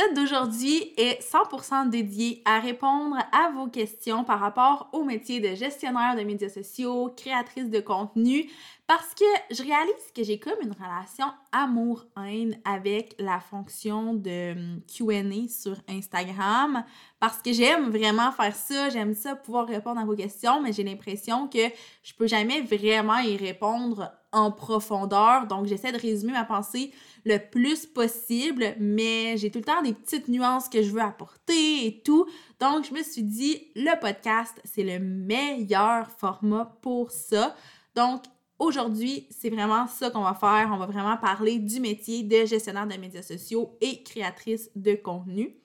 [0.00, 5.54] L'épisode d'aujourd'hui est 100% dédié à répondre à vos questions par rapport au métier de
[5.54, 8.50] gestionnaire de médias sociaux, créatrice de contenu,
[8.86, 14.80] parce que je réalise que j'ai comme une relation amour-haine avec la fonction de hum,
[14.86, 16.84] QA sur Instagram,
[17.20, 20.82] parce que j'aime vraiment faire ça, j'aime ça pouvoir répondre à vos questions, mais j'ai
[20.82, 21.58] l'impression que
[22.02, 25.46] je peux jamais vraiment y répondre en profondeur.
[25.46, 26.92] Donc, j'essaie de résumer ma pensée
[27.26, 31.86] le plus possible, mais j'ai tout le temps des petites nuances que je veux apporter
[31.86, 32.26] et tout.
[32.58, 37.54] Donc, je me suis dit, le podcast, c'est le meilleur format pour ça.
[37.94, 38.22] Donc,
[38.58, 40.70] aujourd'hui, c'est vraiment ça qu'on va faire.
[40.72, 45.59] On va vraiment parler du métier de gestionnaire de médias sociaux et créatrice de contenu.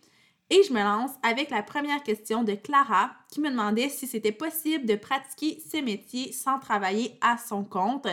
[0.50, 4.32] Et je me lance avec la première question de Clara qui me demandait si c'était
[4.32, 8.08] possible de pratiquer ce métier sans travailler à son compte.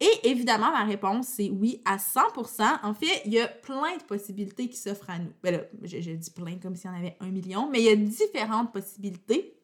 [0.00, 2.80] Et évidemment, ma réponse, c'est oui à 100%.
[2.82, 5.32] En fait, il y a plein de possibilités qui s'offrent à nous.
[5.42, 7.84] Ben là, je, je dis plein comme s'il y en avait un million, mais il
[7.84, 9.54] y a différentes possibilités.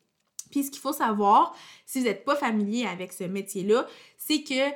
[0.50, 4.70] Puis ce qu'il faut savoir, si vous n'êtes pas familier avec ce métier-là, c'est que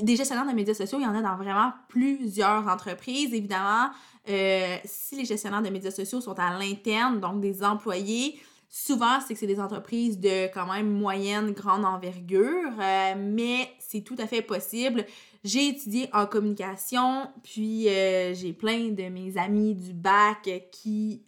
[0.00, 3.34] des gestionnaires de médias sociaux, il y en a dans vraiment plusieurs entreprises.
[3.34, 3.90] Évidemment,
[4.28, 8.38] euh, si les gestionnaires de médias sociaux sont à l'interne, donc des employés,
[8.74, 14.00] Souvent, c'est que c'est des entreprises de quand même moyenne, grande envergure, euh, mais c'est
[14.00, 15.04] tout à fait possible.
[15.44, 21.22] J'ai étudié en communication, puis euh, j'ai plein de mes amis du bac qui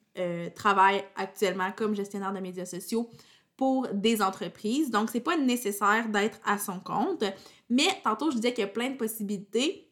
[0.55, 3.11] travaillent actuellement comme gestionnaire de médias sociaux
[3.56, 4.91] pour des entreprises.
[4.91, 7.25] Donc, c'est pas nécessaire d'être à son compte.
[7.70, 9.91] Mais tantôt, je disais qu'il y a plein de possibilités.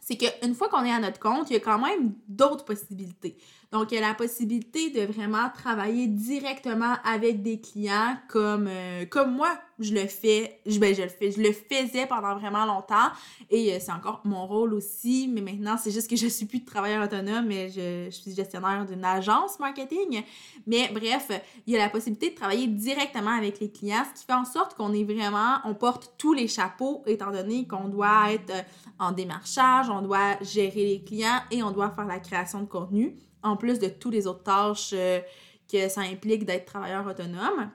[0.00, 3.38] C'est qu'une fois qu'on est à notre compte, il y a quand même d'autres possibilités.
[3.72, 9.04] Donc, il y a la possibilité de vraiment travailler directement avec des clients comme, euh,
[9.06, 12.64] comme moi, je le fais, je, ben, je le fais, je le faisais pendant vraiment
[12.64, 13.10] longtemps
[13.50, 16.60] et euh, c'est encore mon rôle aussi, mais maintenant, c'est juste que je suis plus
[16.60, 20.22] de travailleur autonome, mais je, je suis gestionnaire d'une agence marketing.
[20.66, 21.30] Mais bref,
[21.66, 24.44] il y a la possibilité de travailler directement avec les clients, ce qui fait en
[24.44, 28.52] sorte qu'on est vraiment, on porte tous les chapeaux, étant donné qu'on doit être
[28.98, 33.14] en démarchage, on doit gérer les clients et on doit faire la création de contenu
[33.42, 35.20] en plus de toutes les autres tâches euh,
[35.70, 37.70] que ça implique d'être travailleur autonome.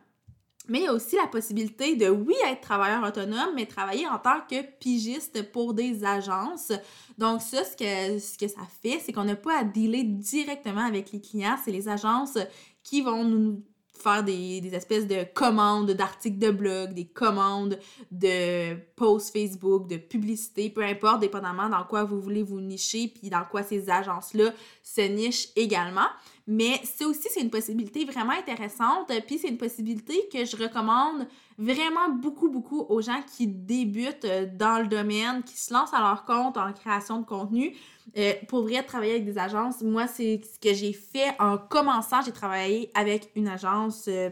[0.68, 4.20] Mais il y a aussi la possibilité de, oui, être travailleur autonome, mais travailler en
[4.20, 6.72] tant que pigiste pour des agences.
[7.18, 10.86] Donc ça, ce que, ce que ça fait, c'est qu'on n'a pas à dealer directement
[10.86, 11.58] avec les clients.
[11.64, 12.38] C'est les agences
[12.84, 17.78] qui vont nous faire des, espèces de commandes d'articles de blog, des commandes
[18.12, 23.30] de posts Facebook, de publicité, peu importe, dépendamment dans quoi vous voulez vous nicher, puis
[23.30, 24.52] dans quoi ces agences-là
[24.84, 26.08] se nichent également.
[26.48, 31.28] Mais c'est aussi, c'est une possibilité vraiment intéressante, puis c'est une possibilité que je recommande
[31.58, 34.26] vraiment beaucoup, beaucoup aux gens qui débutent
[34.58, 37.76] dans le domaine, qui se lancent à leur compte en création de contenu.
[38.18, 42.22] Euh, pour vrai, travailler avec des agences, moi, c'est ce que j'ai fait en commençant.
[42.24, 44.30] J'ai travaillé avec une agence euh,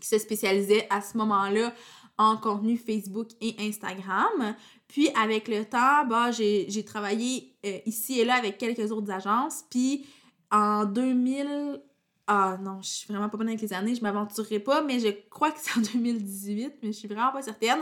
[0.00, 1.72] qui se spécialisait à ce moment-là
[2.18, 4.54] en contenu Facebook et Instagram.
[4.88, 9.64] Puis avec le temps, bah, j'ai travaillé euh, ici et là avec quelques autres agences.
[9.70, 10.04] Puis
[10.50, 11.82] en 2000...
[12.30, 15.08] Ah non, je suis vraiment pas bonne avec les années, je m'aventurerai pas, mais je
[15.30, 17.78] crois que c'est en 2018, mais je suis vraiment pas certaine.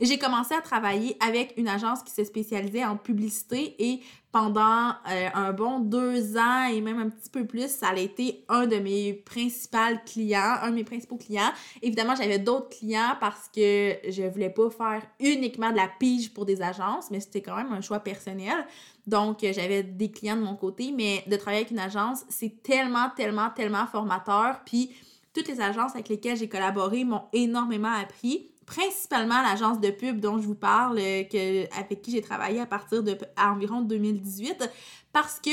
[0.00, 4.00] J'ai commencé à travailler avec une agence qui se spécialisait en publicité et
[4.32, 8.44] pendant euh, un bon deux ans et même un petit peu plus, ça a été
[8.48, 11.52] un de mes principaux clients, un de mes principaux clients.
[11.80, 16.44] Évidemment, j'avais d'autres clients parce que je voulais pas faire uniquement de la pige pour
[16.44, 18.66] des agences, mais c'était quand même un choix personnel.
[19.06, 23.10] Donc, j'avais des clients de mon côté, mais de travailler avec une agence, c'est tellement,
[23.16, 24.62] tellement, tellement formateur.
[24.66, 24.90] Puis,
[25.32, 30.38] toutes les agences avec lesquelles j'ai collaboré m'ont énormément appris principalement l'agence de pub dont
[30.38, 34.68] je vous parle, euh, avec qui j'ai travaillé à partir de environ 2018,
[35.12, 35.50] parce que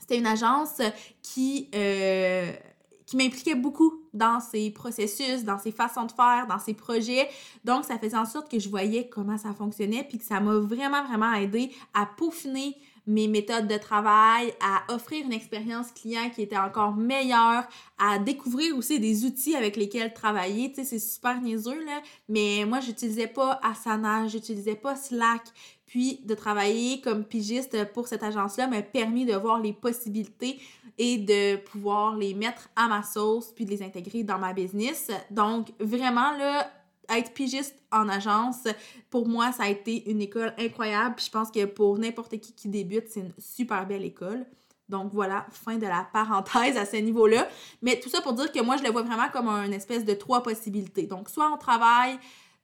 [0.00, 0.80] c'était une agence
[1.22, 2.52] qui, euh,
[3.06, 7.28] qui m'impliquait beaucoup dans ses processus, dans ses façons de faire, dans ses projets.
[7.64, 10.56] Donc, ça faisait en sorte que je voyais comment ça fonctionnait, puis que ça m'a
[10.56, 16.42] vraiment, vraiment aidé à peaufiner mes méthodes de travail, à offrir une expérience client qui
[16.42, 17.64] était encore meilleure,
[17.98, 20.70] à découvrir aussi des outils avec lesquels travailler.
[20.70, 25.42] Tu sais, c'est super niaiseux, là, mais moi, j'utilisais pas Asana, j'utilisais pas Slack.
[25.86, 30.58] Puis de travailler comme pigiste pour cette agence-là m'a permis de voir les possibilités
[30.98, 35.10] et de pouvoir les mettre à ma sauce puis de les intégrer dans ma business.
[35.30, 36.68] Donc vraiment là,
[37.08, 38.64] être pigiste en agence,
[39.10, 41.14] pour moi, ça a été une école incroyable.
[41.16, 44.46] Puis je pense que pour n'importe qui qui débute, c'est une super belle école.
[44.88, 47.48] Donc voilà, fin de la parenthèse à ce niveau-là.
[47.82, 50.14] Mais tout ça pour dire que moi, je le vois vraiment comme une espèce de
[50.14, 51.06] trois possibilités.
[51.06, 52.18] Donc soit on travaille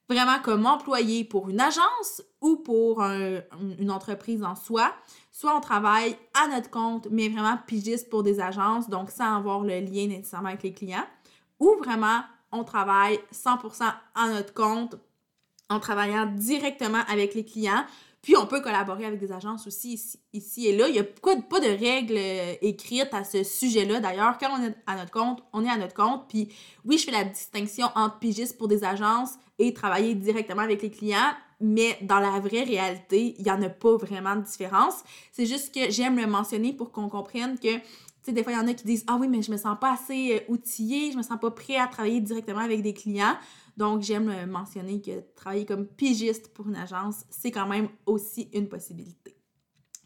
[0.08, 4.92] vraiment comme employé pour une agence ou pour une entreprise en soi,
[5.30, 9.60] soit on travaille à notre compte, mais vraiment pigiste pour des agences, donc sans avoir
[9.60, 11.06] le lien nécessairement avec les clients,
[11.60, 12.22] ou vraiment
[12.52, 14.96] on travaille 100% à notre compte
[15.68, 17.84] en travaillant directement avec les clients.
[18.22, 19.98] Puis on peut collaborer avec des agences aussi
[20.34, 20.88] ici, et là.
[20.88, 24.00] Il n'y a pas, de règles euh, écrites à ce sujet-là.
[24.00, 26.28] D'ailleurs, quand on est à notre compte, on est à notre compte.
[26.28, 26.52] Puis
[26.84, 30.90] oui, je fais la distinction entre pigiste pour des agences et travailler directement avec les
[30.90, 31.32] clients.
[31.60, 35.02] Mais dans la vraie réalité, il n'y en a pas vraiment de différence.
[35.32, 38.56] C'est juste que j'aime le mentionner pour qu'on comprenne que tu sais, des fois, il
[38.56, 41.10] y en a qui disent Ah oui, mais je me sens pas assez euh, outillé,
[41.12, 43.36] je me sens pas prêt à travailler directement avec des clients.
[43.78, 48.68] Donc, j'aime mentionner que travailler comme pigiste pour une agence, c'est quand même aussi une
[48.68, 49.40] possibilité.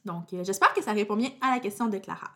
[0.05, 2.31] Donc, euh, j'espère que ça répond bien à la question de Clara.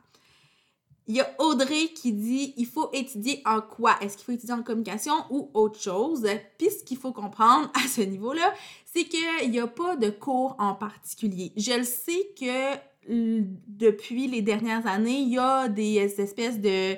[1.08, 3.96] Il y a Audrey qui dit il faut étudier en quoi?
[4.02, 6.26] Est-ce qu'il faut étudier en communication ou autre chose?
[6.58, 8.52] Puis ce qu'il faut comprendre à ce niveau-là,
[8.84, 11.52] c'est qu'il n'y a pas de cours en particulier.
[11.56, 12.78] Je le sais que
[13.08, 16.96] depuis les dernières années, il y a des espèces de,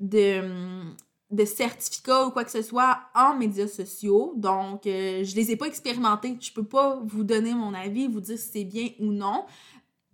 [0.00, 4.32] de, certificats ou quoi que ce soit en médias sociaux.
[4.36, 6.36] Donc, euh, je les ai pas expérimentés.
[6.40, 9.44] Je peux pas vous donner mon avis, vous dire si c'est bien ou non.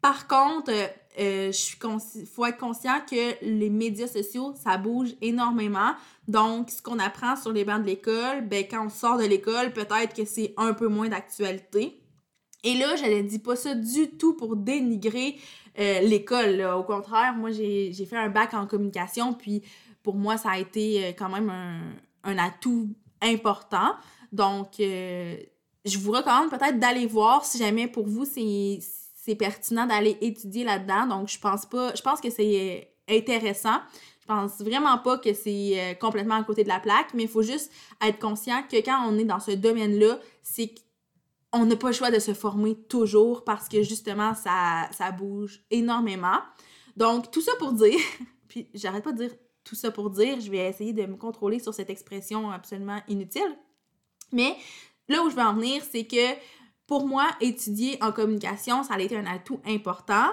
[0.02, 0.70] Par contre,
[1.19, 5.93] euh, il faut être conscient que les médias sociaux, ça bouge énormément.
[6.28, 9.72] Donc, ce qu'on apprend sur les bancs de l'école, ben, quand on sort de l'école,
[9.72, 12.02] peut-être que c'est un peu moins d'actualité.
[12.64, 15.38] Et là, je ne dis pas ça du tout pour dénigrer
[15.78, 16.62] euh, l'école.
[16.62, 19.62] Au contraire, moi, j'ai fait un bac en communication, puis
[20.02, 21.50] pour moi, ça a été euh, quand même
[22.25, 22.88] un, atout
[23.20, 23.94] important.
[24.32, 25.37] Donc, euh,
[25.84, 28.78] je vous recommande peut-être d'aller voir si jamais pour vous, c'est
[29.36, 31.06] pertinent d'aller étudier là-dedans.
[31.06, 33.80] Donc, je pense pas, je pense que c'est intéressant.
[34.20, 37.42] Je pense vraiment pas que c'est complètement à côté de la plaque, mais il faut
[37.42, 40.74] juste être conscient que quand on est dans ce domaine-là, c'est
[41.52, 45.62] on n'a pas le choix de se former toujours parce que justement, ça, ça bouge
[45.70, 46.38] énormément.
[46.96, 47.98] Donc, tout ça pour dire,
[48.48, 51.58] puis j'arrête pas de dire tout ça pour dire, je vais essayer de me contrôler
[51.58, 53.56] sur cette expression absolument inutile.
[54.32, 54.56] Mais
[55.08, 56.34] là où je veux en venir, c'est que
[56.87, 60.32] pour moi, étudier en communication, ça a été un atout important,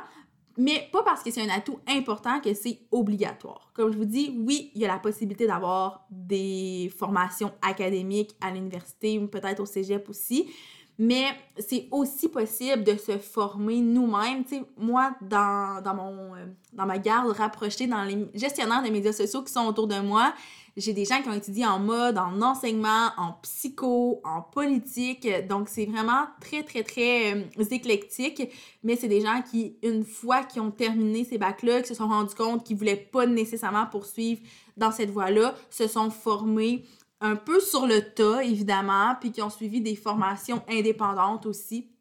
[0.58, 3.72] mais pas parce que c'est un atout important que c'est obligatoire.
[3.74, 8.52] Comme je vous dis, oui, il y a la possibilité d'avoir des formations académiques à
[8.52, 10.52] l'université ou peut-être au cégep aussi,
[11.00, 14.44] mais c'est aussi possible de se former nous-mêmes.
[14.44, 19.14] Tu sais, moi, dans, mon, euh, dans ma garde rapprochée, dans les gestionnaires des médias
[19.14, 20.34] sociaux qui sont autour de moi,
[20.76, 25.28] j'ai des gens qui ont étudié en mode, en enseignement, en psycho, en politique.
[25.48, 28.50] Donc, c'est vraiment très, très, très euh, éclectique.
[28.84, 32.10] Mais c'est des gens qui, une fois qu'ils ont terminé ces bacs-là, qui se sont
[32.10, 34.42] rendus compte qu'ils ne voulaient pas nécessairement poursuivre
[34.76, 36.84] dans cette voie-là, se sont formés
[37.22, 41.92] un peu sur le tas, évidemment, puis qui ont suivi des formations indépendantes aussi,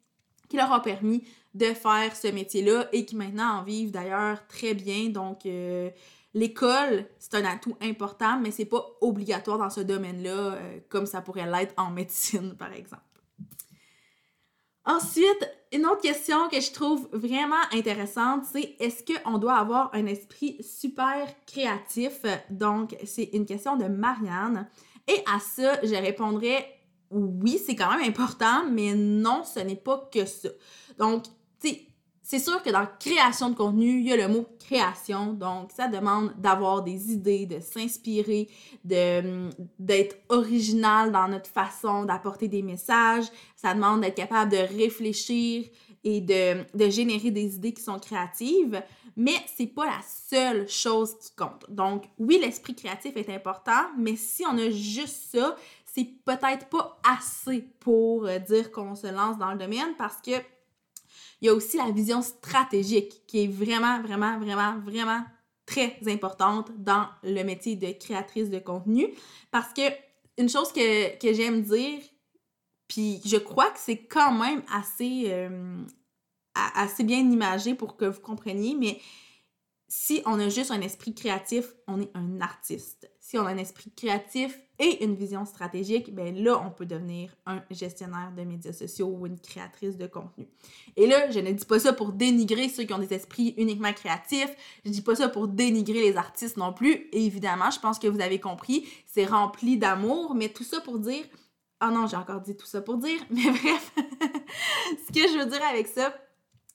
[0.47, 1.23] qui leur ont permis
[1.53, 5.09] de faire ce métier-là et qui maintenant en vivent d'ailleurs très bien.
[5.09, 5.89] Donc, euh,
[6.33, 11.21] l'école, c'est un atout important, mais c'est pas obligatoire dans ce domaine-là, euh, comme ça
[11.21, 13.03] pourrait l'être en médecine, par exemple.
[14.85, 20.07] Ensuite, une autre question que je trouve vraiment intéressante, c'est est-ce qu'on doit avoir un
[20.07, 22.21] esprit super créatif?
[22.49, 24.67] Donc, c'est une question de Marianne.
[25.09, 26.79] Et à ça, je répondrais
[27.11, 30.49] oui, c'est quand même important, mais non, ce n'est pas que ça.
[30.99, 31.23] Donc,
[31.59, 31.81] tu sais,
[32.21, 35.33] c'est sûr que dans création de contenu, il y a le mot création.
[35.33, 38.47] Donc, ça demande d'avoir des idées, de s'inspirer,
[38.83, 43.25] d'être original dans notre façon d'apporter des messages.
[43.55, 45.65] Ça demande d'être capable de réfléchir
[46.03, 48.81] et de, de générer des idées qui sont créatives
[49.19, 51.65] mais c'est pas la seule chose qui compte.
[51.67, 56.97] Donc, oui, l'esprit créatif est important, mais si on a juste ça, c'est peut-être pas
[57.03, 60.31] assez pour euh, dire qu'on se lance dans le domaine parce que
[61.41, 65.23] il y a aussi la vision stratégique qui est vraiment, vraiment, vraiment, vraiment
[65.65, 69.07] très importante dans le métier de créatrice de contenu
[69.51, 69.81] parce que
[70.37, 71.99] une chose que, j'aime dire,
[72.89, 75.77] puis je crois que c'est quand même assez, euh,
[76.75, 78.99] assez bien imagé pour que vous compreniez, mais
[79.87, 83.09] si on a juste un esprit créatif, on est un artiste.
[83.19, 87.35] Si on a un esprit créatif et une vision stratégique, ben là, on peut devenir
[87.45, 90.47] un gestionnaire de médias sociaux ou une créatrice de contenu.
[90.95, 93.93] Et là, je ne dis pas ça pour dénigrer ceux qui ont des esprits uniquement
[93.93, 94.55] créatifs.
[94.85, 97.07] Je dis pas ça pour dénigrer les artistes non plus.
[97.11, 100.99] Et évidemment, je pense que vous avez compris, c'est rempli d'amour, mais tout ça pour
[100.99, 101.25] dire
[101.79, 105.45] ah non, j'ai encore dit tout ça pour dire, mais bref, ce que je veux
[105.45, 106.13] dire avec ça,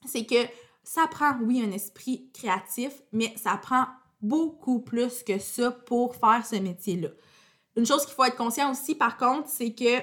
[0.06, 0.46] c'est que
[0.82, 3.86] ça prend, oui, un esprit créatif, mais ça prend
[4.20, 7.08] beaucoup plus que ça pour faire ce métier-là.
[7.76, 10.00] Une chose qu'il faut être conscient aussi, par contre, c'est que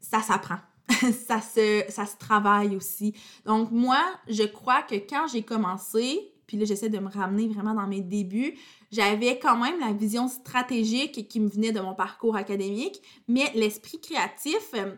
[0.00, 0.58] ça s'apprend.
[1.26, 3.14] ça, se, ça se travaille aussi.
[3.44, 7.72] Donc, moi, je crois que quand j'ai commencé, puis là, j'essaie de me ramener vraiment
[7.72, 8.58] dans mes débuts.
[8.90, 13.98] J'avais quand même la vision stratégique qui me venait de mon parcours académique, mais l'esprit
[14.02, 14.94] créatif, euh,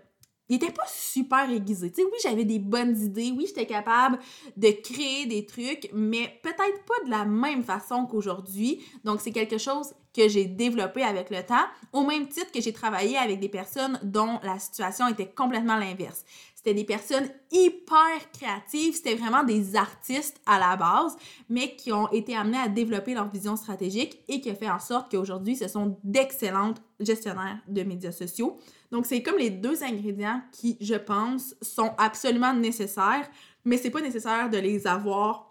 [0.49, 1.93] il était pas super aiguisé.
[1.93, 4.19] Tu sais, oui, j'avais des bonnes idées, oui, j'étais capable
[4.57, 8.85] de créer des trucs, mais peut-être pas de la même façon qu'aujourd'hui.
[9.05, 12.73] Donc, c'est quelque chose que j'ai développé avec le temps, au même titre que j'ai
[12.73, 16.25] travaillé avec des personnes dont la situation était complètement l'inverse.
[16.65, 21.15] C'était des personnes hyper créatives, c'était vraiment des artistes à la base,
[21.51, 24.79] mais qui ont été amenés à développer leur vision stratégique et qui a fait en
[24.79, 28.57] sorte qu'aujourd'hui, ce sont d'excellentes gestionnaires de médias sociaux.
[28.91, 33.29] Donc, c'est comme les deux ingrédients qui, je pense, sont absolument nécessaires,
[33.67, 35.51] mais c'est pas nécessaire de les avoir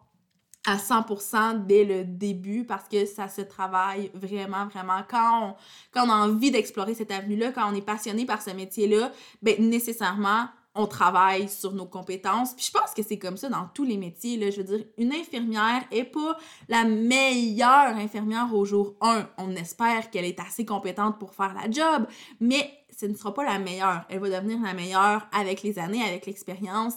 [0.66, 5.02] à 100% dès le début parce que ça se travaille vraiment, vraiment.
[5.08, 5.56] Quand on,
[5.92, 9.12] quand on a envie d'explorer cette avenue-là, quand on est passionné par ce métier-là,
[9.44, 12.54] ben nécessairement, on travaille sur nos compétences.
[12.56, 14.38] Puis je pense que c'est comme ça dans tous les métiers.
[14.38, 14.50] Là.
[14.50, 16.38] Je veux dire, une infirmière est pas
[16.68, 19.30] la meilleure infirmière au jour 1.
[19.38, 22.08] On espère qu'elle est assez compétente pour faire la job,
[22.40, 24.06] mais ce ne sera pas la meilleure.
[24.10, 26.96] Elle va devenir la meilleure avec les années, avec l'expérience.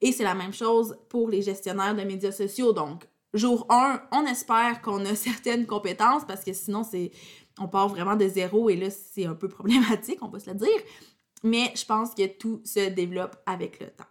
[0.00, 2.72] Et c'est la même chose pour les gestionnaires de médias sociaux.
[2.72, 7.10] Donc, jour 1, on espère qu'on a certaines compétences parce que sinon, c'est
[7.58, 10.56] on part vraiment de zéro et là, c'est un peu problématique, on va se le
[10.56, 10.80] dire
[11.42, 14.04] mais je pense que tout se développe avec le temps.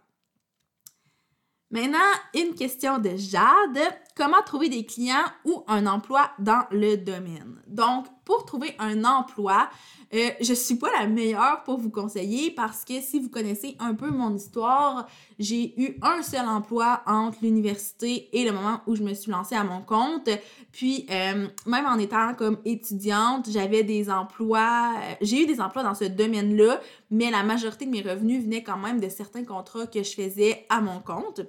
[1.70, 1.98] Maintenant,
[2.34, 3.78] une question de Jade.
[4.16, 7.60] Comment trouver des clients ou un emploi dans le domaine?
[7.66, 9.70] Donc, pour trouver un emploi,
[10.14, 13.94] euh, je suis pas la meilleure pour vous conseiller parce que si vous connaissez un
[13.94, 19.02] peu mon histoire, j'ai eu un seul emploi entre l'université et le moment où je
[19.02, 20.28] me suis lancée à mon compte.
[20.70, 25.82] Puis, euh, même en étant comme étudiante, j'avais des emplois, euh, j'ai eu des emplois
[25.82, 26.80] dans ce domaine-là,
[27.10, 30.66] mais la majorité de mes revenus venaient quand même de certains contrats que je faisais
[30.68, 31.40] à mon compte.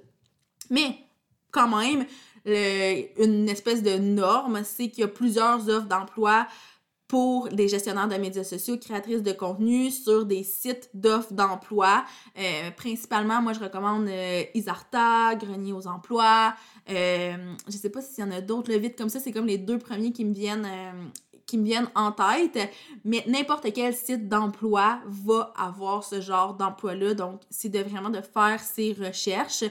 [0.69, 0.97] Mais
[1.51, 2.05] quand même,
[2.45, 6.47] une espèce de norme, c'est qu'il y a plusieurs offres d'emploi
[7.07, 12.03] pour des gestionnaires de médias sociaux, créatrices de contenu sur des sites d'offres d'emploi.
[12.37, 16.53] Euh, principalement, moi, je recommande euh, Isarta, Grenier aux emplois.
[16.89, 19.45] Euh, je sais pas s'il y en a d'autres, le vite comme ça, c'est comme
[19.45, 20.91] les deux premiers qui me viennent euh,
[21.47, 22.69] qui me viennent en tête,
[23.05, 27.13] mais n'importe quel site d'emploi va avoir ce genre d'emploi-là.
[27.13, 29.63] Donc, c'est vraiment de faire ses recherches.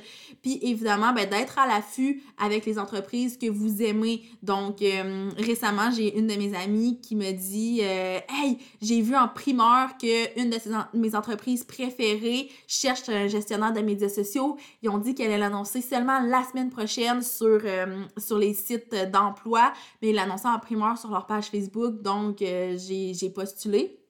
[0.42, 4.22] Puis, évidemment, ben, d'être à l'affût avec les entreprises que vous aimez.
[4.42, 9.14] Donc, euh, récemment, j'ai une de mes amies qui me dit euh, Hey, j'ai vu
[9.14, 10.56] en primeur qu'une de
[10.94, 14.56] mes entreprises préférées cherche un gestionnaire de médias sociaux.
[14.82, 18.94] Ils ont dit qu'elle allait l'annoncer seulement la semaine prochaine sur, euh, sur les sites
[19.12, 24.00] d'emploi, mais ils l'annonçaient en primeur sur leur page Facebook donc euh, j'ai postulé.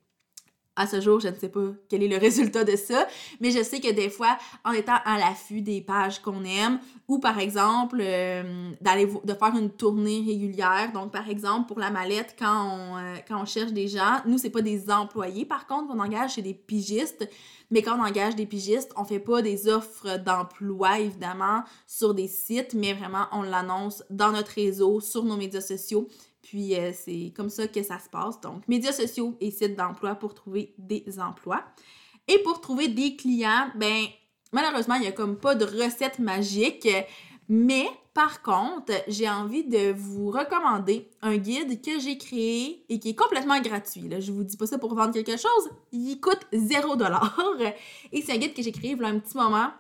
[0.78, 3.08] À ce jour, je ne sais pas quel est le résultat de ça,
[3.40, 7.18] mais je sais que des fois, en étant à l'affût des pages qu'on aime, ou
[7.18, 10.90] par exemple, euh, d'aller de faire une tournée régulière.
[10.92, 14.36] Donc, par exemple, pour la mallette, quand on, euh, quand on cherche des gens, nous,
[14.36, 17.26] c'est pas des employés, par contre, on engage chez des pigistes.
[17.70, 22.28] Mais quand on engage des pigistes, on fait pas des offres d'emploi, évidemment, sur des
[22.28, 26.06] sites, mais vraiment, on l'annonce dans notre réseau, sur nos médias sociaux.
[26.46, 28.40] Puis euh, c'est comme ça que ça se passe.
[28.40, 31.64] Donc, médias sociaux et sites d'emploi pour trouver des emplois.
[32.28, 34.04] Et pour trouver des clients, ben
[34.52, 36.88] malheureusement, il n'y a comme pas de recette magique.
[37.48, 43.10] Mais par contre, j'ai envie de vous recommander un guide que j'ai créé et qui
[43.10, 44.08] est complètement gratuit.
[44.08, 44.20] Là.
[44.20, 45.70] Je vous dis pas ça pour vendre quelque chose.
[45.90, 47.74] Il coûte 0$.
[48.12, 49.70] Et c'est un guide que j'ai créé il un petit moment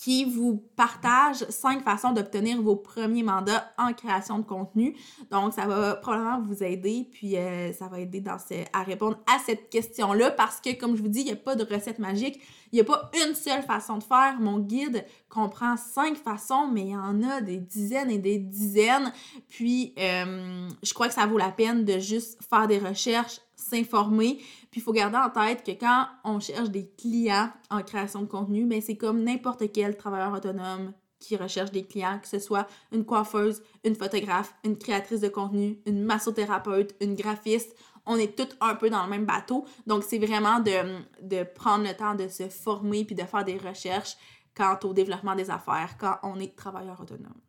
[0.00, 4.96] qui vous partage cinq façons d'obtenir vos premiers mandats en création de contenu.
[5.30, 8.24] Donc, ça va probablement vous aider, puis euh, ça va aider
[8.72, 11.54] à répondre à cette question-là parce que, comme je vous dis, il n'y a pas
[11.54, 12.40] de recette magique.
[12.72, 14.36] Il n'y a pas une seule façon de faire.
[14.40, 19.12] Mon guide comprend cinq façons, mais il y en a des dizaines et des dizaines.
[19.48, 24.38] Puis, euh, je crois que ça vaut la peine de juste faire des recherches s'informer.
[24.70, 28.26] Puis il faut garder en tête que quand on cherche des clients en création de
[28.26, 32.66] contenu, ben c'est comme n'importe quel travailleur autonome qui recherche des clients, que ce soit
[32.92, 37.76] une coiffeuse, une photographe, une créatrice de contenu, une massothérapeute, une graphiste.
[38.06, 39.66] On est tous un peu dans le même bateau.
[39.86, 43.58] Donc, c'est vraiment de, de prendre le temps de se former puis de faire des
[43.58, 44.16] recherches
[44.56, 47.40] quant au développement des affaires quand on est travailleur autonome.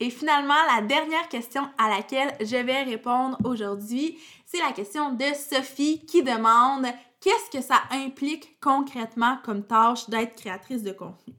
[0.00, 5.24] Et finalement, la dernière question à laquelle je vais répondre aujourd'hui, c'est la question de
[5.34, 6.86] Sophie qui demande
[7.20, 11.34] qu'est-ce que ça implique concrètement comme tâche d'être créatrice de contenu?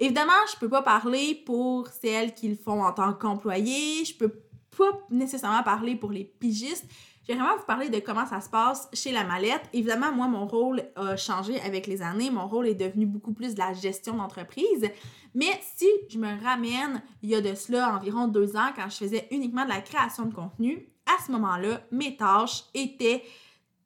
[0.00, 4.42] Évidemment, je peux pas parler pour celles qui le font en tant qu'employé, je peux
[4.76, 6.86] pas nécessairement parler pour les pigistes.
[7.22, 9.62] Je vais vraiment vous parler de comment ça se passe chez la mallette.
[9.72, 12.30] Évidemment, moi, mon rôle a changé avec les années.
[12.30, 14.90] Mon rôle est devenu beaucoup plus de la gestion d'entreprise.
[15.34, 18.96] Mais si je me ramène il y a de cela environ deux ans, quand je
[18.96, 23.22] faisais uniquement de la création de contenu, à ce moment-là, mes tâches étaient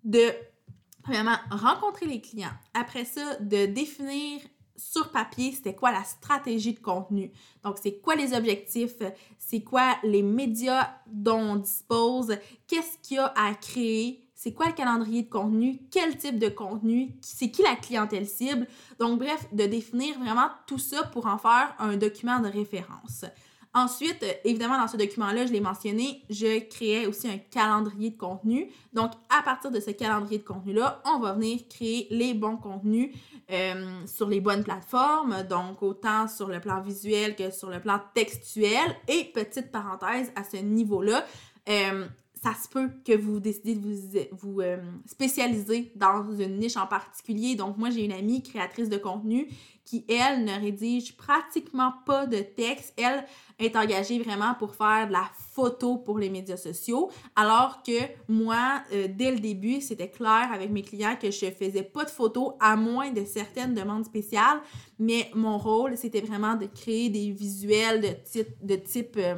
[0.03, 0.31] de,
[1.03, 2.49] premièrement, rencontrer les clients.
[2.73, 4.41] Après ça, de définir
[4.77, 7.33] sur papier, c'était quoi la stratégie de contenu?
[7.65, 8.97] Donc, c'est quoi les objectifs,
[9.39, 14.67] c'est quoi les médias dont on dispose, qu'est-ce qu'il y a à créer, c'est quoi
[14.67, 18.67] le calendrier de contenu, quel type de contenu, c'est qui la clientèle cible?
[19.01, 23.25] Donc, bref, de définir vraiment tout ça pour en faire un document de référence.
[23.77, 28.71] Ensuite, évidemment, dans ce document-là, je l'ai mentionné, je créais aussi un calendrier de contenu.
[28.95, 33.15] Donc, à partir de ce calendrier de contenu-là, on va venir créer les bons contenus
[33.53, 38.01] euh, sur les bonnes plateformes, donc autant sur le plan visuel que sur le plan
[38.15, 38.97] textuel.
[39.09, 41.27] Et petite parenthèse à ce niveau-là,
[41.69, 42.07] euh,
[42.43, 44.77] ça se peut que vous décidez de vous, euh,
[45.07, 47.57] spécialiser dans une niche en particulier.
[47.57, 49.49] Donc, moi, j'ai une amie créatrice de contenu
[49.85, 52.93] qui, elle, ne rédige pratiquement pas de texte.
[52.99, 53.25] Elle
[53.59, 58.83] est engagée vraiment pour faire de la photo pour les médias sociaux, alors que moi,
[58.93, 62.55] euh, dès le début, c'était clair avec mes clients que je faisais pas de photos
[62.61, 64.61] à moins de certaines demandes spéciales,
[64.99, 69.37] mais mon rôle, c'était vraiment de créer des visuels de type, de type euh,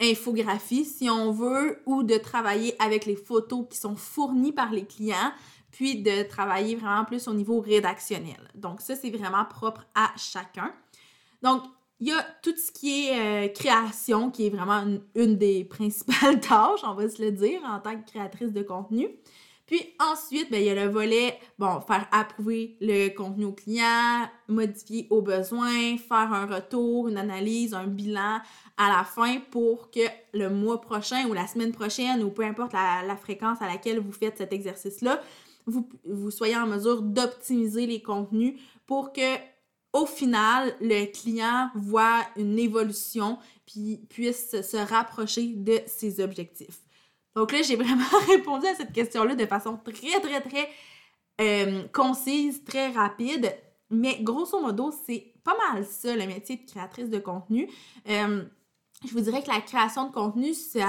[0.00, 4.84] infographie, si on veut, ou de travailler avec les photos qui sont fournies par les
[4.84, 5.32] clients,
[5.70, 8.48] puis de travailler vraiment plus au niveau rédactionnel.
[8.54, 10.72] Donc ça, c'est vraiment propre à chacun.
[11.42, 11.62] Donc,
[12.00, 16.40] il y a tout ce qui est euh, création, qui est vraiment une, des principales
[16.40, 19.08] tâches, on va se le dire, en tant que créatrice de contenu.
[19.68, 24.26] Puis ensuite, ben, il y a le volet, bon, faire approuver le contenu au client,
[24.48, 28.40] modifier aux besoins, faire un retour, une analyse, un bilan
[28.78, 30.00] à la fin pour que
[30.32, 34.10] le mois prochain ou la semaine prochaine ou peu importe la, fréquence à laquelle vous
[34.10, 35.20] faites cet exercice-là,
[35.66, 39.36] vous, vous soyez en mesure d'optimiser les contenus pour que
[39.92, 46.80] au final, le client voit une évolution puis puisse se rapprocher de ses objectifs.
[47.38, 50.68] Donc là, j'ai vraiment répondu à cette question-là de façon très, très, très
[51.40, 53.54] euh, concise, très rapide.
[53.90, 57.70] Mais grosso modo, c'est pas mal ça, le métier de créatrice de contenu.
[58.08, 58.42] Euh,
[59.06, 60.80] je vous dirais que la création de contenu, c'est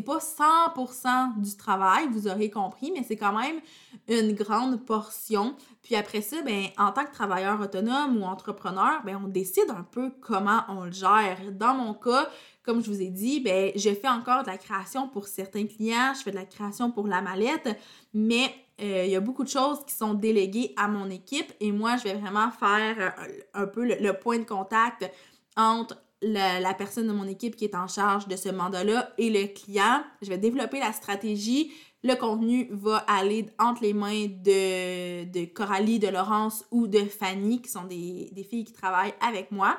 [0.00, 3.60] pas 100% du travail, vous aurez compris, mais c'est quand même
[4.08, 5.54] une grande portion.
[5.82, 9.84] Puis après ça, ben, en tant que travailleur autonome ou entrepreneur, ben, on décide un
[9.84, 11.38] peu comment on le gère.
[11.52, 12.28] Dans mon cas,
[12.64, 16.14] comme je vous ai dit, ben, je fais encore de la création pour certains clients,
[16.16, 17.78] je fais de la création pour la mallette,
[18.12, 21.70] mais euh, il y a beaucoup de choses qui sont déléguées à mon équipe et
[21.70, 25.08] moi, je vais vraiment faire euh, un, peu le point de contact
[25.56, 29.46] entre la, personne de mon équipe qui est en charge de ce mandat-là et le
[29.46, 30.02] client.
[30.22, 31.72] Je vais développer la stratégie.
[32.04, 37.70] Le contenu va aller entre les mains de, Coralie, de Laurence ou de Fanny, qui
[37.70, 39.78] sont des filles qui travaillent avec moi.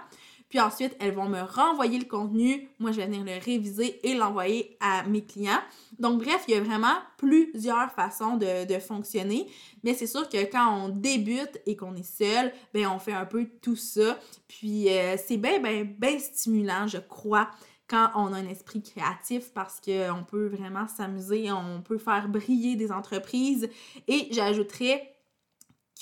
[0.53, 2.69] Puis ensuite, elles vont me renvoyer le contenu.
[2.77, 5.63] Moi, je vais venir le réviser et l'envoyer à mes clients.
[5.97, 9.47] Donc, bref, il y a vraiment plusieurs façons de, fonctionner.
[9.83, 13.25] Mais c'est sûr que quand on débute et qu'on est seul, ben on fait un
[13.25, 14.19] peu tout ça.
[14.47, 17.49] Puis euh, c'est bien, bien, bien stimulant, je crois
[17.89, 22.75] quand on a un esprit créatif parce qu'on peut vraiment s'amuser, on peut faire briller
[22.75, 23.69] des entreprises.
[24.07, 25.12] Et j'ajouterais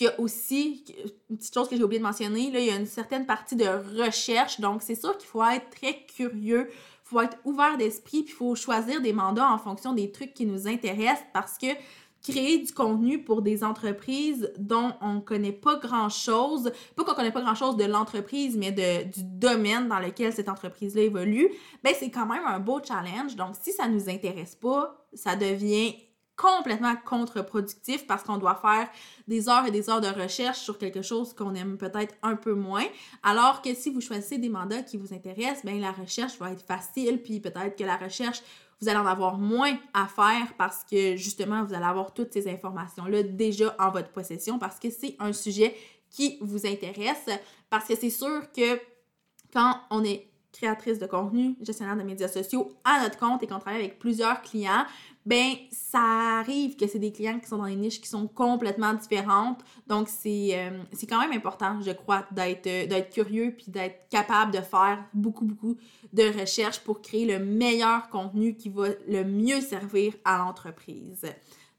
[0.02, 0.84] il y a aussi,
[1.30, 3.56] une petite chose que j'ai oublié de mentionner, là, il y a une certaine partie
[3.56, 3.68] de
[4.00, 4.60] recherche.
[4.60, 8.36] Donc, c'est sûr qu'il faut être très curieux, il faut être ouvert d'esprit, puis il
[8.36, 11.68] faut choisir des mandats en fonction des trucs qui nous intéressent parce que
[12.24, 17.32] créer du contenu pour des entreprises dont on ne connaît pas grand-chose, pas qu'on connaît
[17.32, 21.50] pas grand-chose de l'entreprise, mais de, du domaine dans lequel cette entreprise-là évolue,
[21.84, 23.36] ben c'est quand même un beau challenge.
[23.36, 25.96] Donc, si ça ne nous intéresse pas, ça devient
[26.42, 28.90] complètement contre-productif parce qu'on doit faire
[29.28, 32.54] des heures et des heures de recherche sur quelque chose qu'on aime peut-être un peu
[32.54, 32.86] moins.
[33.22, 36.66] Alors que si vous choisissez des mandats qui vous intéressent, bien la recherche va être
[36.66, 38.42] facile, puis peut-être que la recherche
[38.82, 42.50] vous allez en avoir moins à faire parce que justement, vous allez avoir toutes ces
[42.50, 45.76] informations-là déjà en votre possession parce que c'est un sujet
[46.10, 47.30] qui vous intéresse.
[47.70, 48.80] Parce que c'est sûr que
[49.54, 53.60] quand on est créatrice de contenu, gestionnaire de médias sociaux à notre compte et qu'on
[53.60, 54.86] travaille avec plusieurs clients,
[55.26, 58.94] ben ça arrive que c'est des clients qui sont dans des niches qui sont complètement
[58.94, 59.60] différentes.
[59.88, 64.52] Donc c'est euh, quand même important, je crois, d'être euh, d'être curieux puis d'être capable
[64.52, 65.78] de faire beaucoup beaucoup
[66.12, 71.26] de recherches pour créer le meilleur contenu qui va le mieux servir à l'entreprise.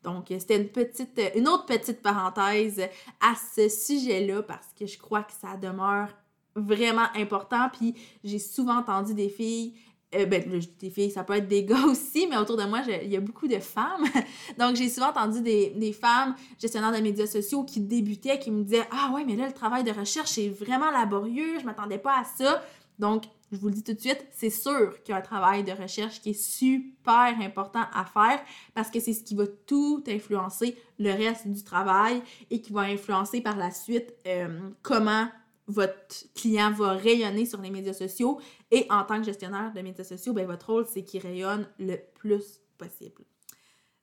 [0.02, 2.80] Donc, c'était une petite, une autre petite parenthèse
[3.20, 6.08] à ce sujet-là parce que je crois que ça demeure
[6.54, 7.68] vraiment important.
[7.72, 9.74] Puis j'ai souvent entendu des filles,
[10.14, 13.10] euh, ben, des filles, ça peut être des gars aussi, mais autour de moi, il
[13.10, 14.04] y a beaucoup de femmes.
[14.58, 18.62] Donc j'ai souvent entendu des, des, femmes gestionnaires de médias sociaux qui débutaient, qui me
[18.62, 22.20] disaient Ah ouais, mais là, le travail de recherche est vraiment laborieux, je m'attendais pas
[22.20, 22.62] à ça.
[22.98, 25.62] Donc, je vous le dis tout de suite, c'est sûr qu'il y a un travail
[25.62, 28.40] de recherche qui est super important à faire
[28.74, 32.82] parce que c'est ce qui va tout influencer le reste du travail et qui va
[32.82, 35.26] influencer par la suite euh, comment
[35.66, 40.04] votre client va rayonner sur les médias sociaux et en tant que gestionnaire de médias
[40.04, 43.22] sociaux, ben, votre rôle, c'est qu'il rayonne le plus possible.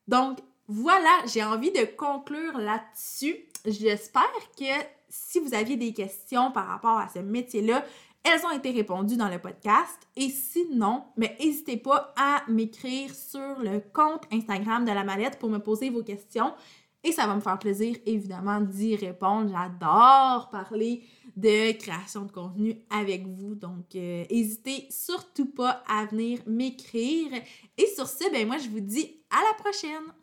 [0.07, 3.35] Donc, voilà, j'ai envie de conclure là-dessus.
[3.65, 4.23] J'espère
[4.57, 4.65] que
[5.09, 7.83] si vous aviez des questions par rapport à ce métier-là,
[8.23, 9.97] elles ont été répondues dans le podcast.
[10.15, 15.49] Et sinon, mais n'hésitez pas à m'écrire sur le compte Instagram de la mallette pour
[15.49, 16.53] me poser vos questions.
[17.03, 19.49] Et ça va me faire plaisir, évidemment, d'y répondre.
[19.49, 21.03] J'adore parler
[21.37, 23.55] de création de contenu avec vous.
[23.55, 27.31] Donc, n'hésitez euh, surtout pas à venir m'écrire.
[27.77, 30.18] Et sur ce, ben moi, je vous dis à la prochaine!